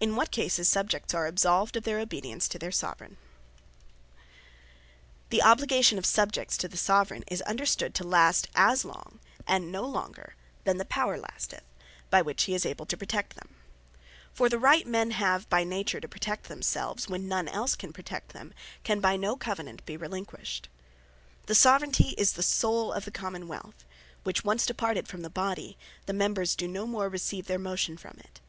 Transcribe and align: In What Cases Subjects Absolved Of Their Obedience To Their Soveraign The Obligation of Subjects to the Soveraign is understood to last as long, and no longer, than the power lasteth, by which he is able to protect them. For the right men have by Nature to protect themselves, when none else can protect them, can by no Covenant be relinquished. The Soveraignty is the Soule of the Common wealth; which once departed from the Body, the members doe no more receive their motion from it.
In 0.00 0.16
What 0.16 0.30
Cases 0.30 0.70
Subjects 0.70 1.12
Absolved 1.12 1.76
Of 1.76 1.84
Their 1.84 1.98
Obedience 1.98 2.48
To 2.48 2.58
Their 2.58 2.70
Soveraign 2.72 3.18
The 5.28 5.42
Obligation 5.42 5.98
of 5.98 6.06
Subjects 6.06 6.56
to 6.56 6.66
the 6.66 6.78
Soveraign 6.78 7.24
is 7.30 7.42
understood 7.42 7.94
to 7.96 8.04
last 8.04 8.48
as 8.54 8.86
long, 8.86 9.20
and 9.46 9.70
no 9.70 9.82
longer, 9.82 10.34
than 10.64 10.78
the 10.78 10.86
power 10.86 11.18
lasteth, 11.18 11.64
by 12.08 12.22
which 12.22 12.44
he 12.44 12.54
is 12.54 12.64
able 12.64 12.86
to 12.86 12.96
protect 12.96 13.36
them. 13.36 13.54
For 14.32 14.48
the 14.48 14.58
right 14.58 14.86
men 14.86 15.10
have 15.10 15.46
by 15.50 15.62
Nature 15.62 16.00
to 16.00 16.08
protect 16.08 16.44
themselves, 16.44 17.06
when 17.10 17.28
none 17.28 17.48
else 17.48 17.76
can 17.76 17.92
protect 17.92 18.32
them, 18.32 18.54
can 18.82 18.98
by 18.98 19.18
no 19.18 19.36
Covenant 19.36 19.84
be 19.84 19.98
relinquished. 19.98 20.70
The 21.44 21.54
Soveraignty 21.54 22.14
is 22.16 22.32
the 22.32 22.42
Soule 22.42 22.94
of 22.94 23.04
the 23.04 23.10
Common 23.10 23.46
wealth; 23.46 23.84
which 24.22 24.42
once 24.42 24.64
departed 24.64 25.06
from 25.06 25.20
the 25.20 25.28
Body, 25.28 25.76
the 26.06 26.14
members 26.14 26.56
doe 26.56 26.66
no 26.66 26.86
more 26.86 27.10
receive 27.10 27.46
their 27.46 27.58
motion 27.58 27.98
from 27.98 28.16
it. 28.20 28.40